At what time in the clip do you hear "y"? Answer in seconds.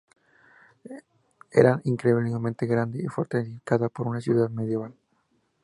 3.03-3.07